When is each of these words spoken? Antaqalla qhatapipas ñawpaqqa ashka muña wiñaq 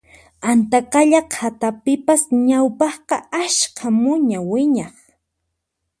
Antaqalla 0.51 1.21
qhatapipas 1.33 2.21
ñawpaqqa 2.49 3.15
ashka 3.41 3.85
muña 4.01 4.37
wiñaq 4.51 4.95